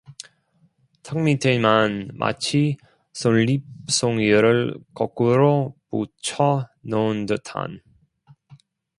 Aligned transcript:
턱밑에만 1.03 2.07
마치 2.15 2.75
솔잎 3.13 3.63
송이를 3.91 4.73
거꾸로 4.95 5.75
붙여 5.91 6.67
놓은 6.81 7.27
듯한 7.27 7.79